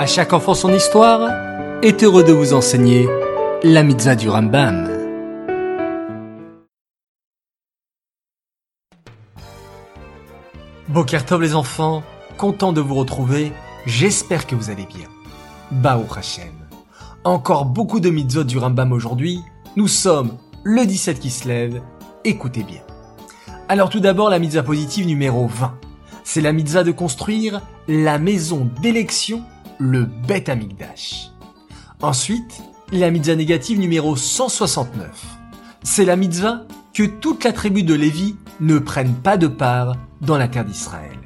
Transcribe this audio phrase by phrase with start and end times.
[0.00, 1.30] À chaque enfant son histoire
[1.82, 3.06] est heureux de vous enseigner
[3.62, 4.88] la mitzvah du Rambam.
[10.88, 12.02] Bokertov les enfants,
[12.38, 13.52] content de vous retrouver,
[13.84, 15.06] j'espère que vous allez bien.
[15.70, 16.54] Bao Hashem.
[17.24, 19.42] Encore beaucoup de mitzvot du Rambam aujourd'hui,
[19.76, 21.82] nous sommes le 17 qui se lève,
[22.24, 22.80] écoutez bien.
[23.68, 25.78] Alors tout d'abord la mitzvah positive numéro 20.
[26.24, 29.44] C'est la mitzvah de construire la maison d'élection,
[29.80, 31.30] le Bet Amigdash.
[32.02, 32.62] Ensuite,
[32.92, 35.08] la mitzvah négative numéro 169.
[35.82, 40.36] C'est la mitzvah que toute la tribu de Lévi ne prenne pas de part dans
[40.36, 41.18] la terre d'Israël.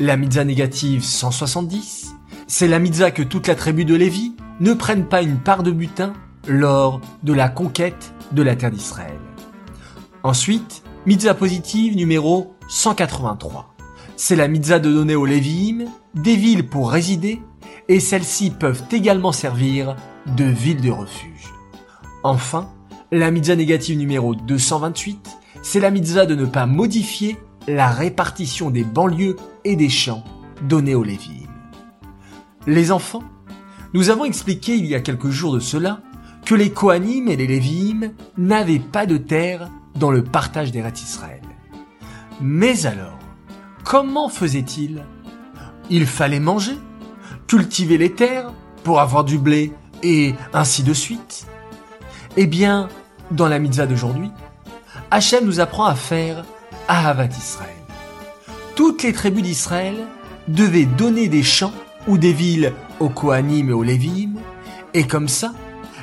[0.00, 2.14] La mitzvah négative 170,
[2.48, 5.70] c'est la mitzvah que toute la tribu de Lévi ne prenne pas une part de
[5.70, 6.14] butin
[6.48, 9.18] lors de la conquête de la terre d'Israël.
[10.24, 13.77] Ensuite, mitzvah positive numéro 183.
[14.20, 17.40] C'est la mitzvah de donner aux Lévi'im des villes pour résider
[17.86, 19.94] et celles-ci peuvent également servir
[20.36, 21.54] de villes de refuge.
[22.24, 22.68] Enfin,
[23.12, 27.36] la mitzvah négative numéro 228, c'est la mitzvah de ne pas modifier
[27.68, 30.24] la répartition des banlieues et des champs
[30.62, 31.46] donnés aux Lévi'im.
[32.66, 33.22] Les enfants,
[33.94, 36.00] nous avons expliqué il y a quelques jours de cela
[36.44, 41.42] que les Kohanim et les Lévi'im n'avaient pas de terre dans le partage des Israël.
[42.40, 43.17] Mais alors,
[43.84, 45.04] comment faisaient-ils
[45.90, 46.76] Il fallait manger,
[47.46, 48.52] cultiver les terres
[48.84, 51.46] pour avoir du blé et ainsi de suite.
[52.36, 52.88] Eh bien,
[53.30, 54.30] dans la mitzvah d'aujourd'hui,
[55.10, 56.44] Hachem nous apprend à faire
[56.86, 57.74] Ahavat Israël.
[58.74, 59.96] Toutes les tribus d'Israël
[60.46, 61.72] devaient donner des champs
[62.06, 64.34] ou des villes aux Kohanim et aux Lévi'im,
[64.94, 65.52] et comme ça,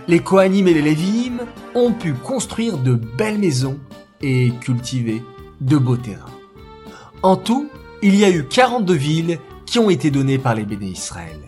[0.07, 1.39] les Kohanim et les Lévi'im
[1.73, 3.79] ont pu construire de belles maisons
[4.21, 5.23] et cultiver
[5.61, 6.34] de beaux terrains.
[7.25, 7.71] En tout,
[8.03, 11.39] il y a eu 42 villes qui ont été données par les béné Israël.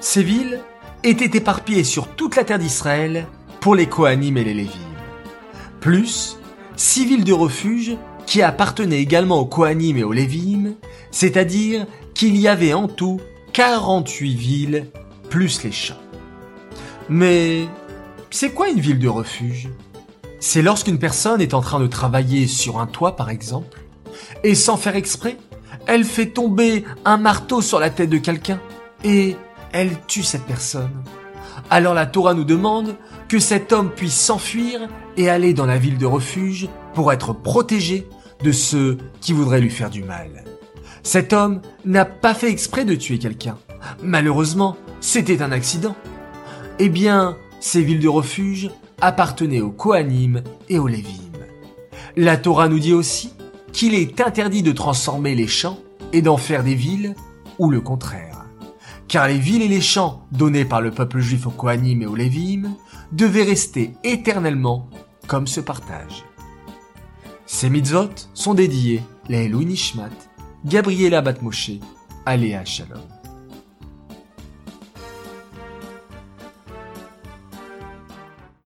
[0.00, 0.58] Ces villes
[1.04, 3.28] étaient éparpillées sur toute la terre d'Israël
[3.60, 4.96] pour les Kohanim et les Lévi'im.
[5.78, 6.40] Plus,
[6.74, 7.96] six villes de refuge
[8.26, 10.74] qui appartenaient également aux Kohanim et aux Lévi'im,
[11.12, 13.20] c'est-à-dire qu'il y avait en tout
[13.52, 14.90] 48 villes
[15.30, 16.02] plus les champs.
[17.08, 17.68] Mais
[18.30, 19.68] c'est quoi une ville de refuge?
[20.40, 23.85] C'est lorsqu'une personne est en train de travailler sur un toit par exemple,
[24.44, 25.36] et sans faire exprès,
[25.86, 28.60] elle fait tomber un marteau sur la tête de quelqu'un,
[29.04, 29.36] et
[29.72, 30.90] elle tue cette personne.
[31.70, 32.96] Alors la Torah nous demande
[33.28, 34.80] que cet homme puisse s'enfuir
[35.16, 38.06] et aller dans la ville de refuge pour être protégé
[38.42, 40.44] de ceux qui voudraient lui faire du mal.
[41.02, 43.58] Cet homme n'a pas fait exprès de tuer quelqu'un.
[44.02, 45.96] Malheureusement, c'était un accident.
[46.78, 48.70] Eh bien, ces villes de refuge
[49.00, 51.12] appartenaient aux Kohanim et aux Lévim.
[52.16, 53.32] La Torah nous dit aussi
[53.76, 55.78] qu'il est interdit de transformer les champs
[56.14, 57.14] et d'en faire des villes,
[57.58, 58.46] ou le contraire.
[59.06, 62.16] Car les villes et les champs donnés par le peuple juif aux Kohanim et aux
[62.16, 62.74] Lévim
[63.12, 64.88] devaient rester éternellement
[65.26, 66.24] comme ce partage.
[67.44, 70.08] Ces mitzvot sont dédiés les Nishmat,
[70.64, 71.72] Gabriela Batmoshe,
[72.24, 73.02] Aléa Shalom.